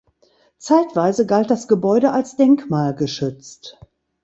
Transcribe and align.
Zeitweise 0.57 1.27
galt 1.27 1.51
das 1.51 1.67
Gebäude 1.67 2.11
als 2.11 2.35
denkmalgeschützt. 2.35 3.77